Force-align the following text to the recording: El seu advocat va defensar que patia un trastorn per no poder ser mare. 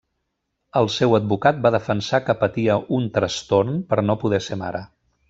El 0.79 0.87
seu 0.93 1.11
advocat 1.17 1.59
va 1.67 1.71
defensar 1.75 2.21
que 2.29 2.35
patia 2.45 2.79
un 3.01 3.05
trastorn 3.19 3.77
per 3.93 4.01
no 4.09 4.17
poder 4.25 4.41
ser 4.49 4.59
mare. 4.65 4.83